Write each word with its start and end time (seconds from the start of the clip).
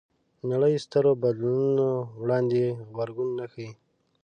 نړۍ 0.51 0.75
سترو 0.85 1.11
بدلونونو 1.23 1.87
وړاندې 2.21 2.61
غبرګون 2.89 3.29
نه 3.39 3.45
ښيي 3.51 3.69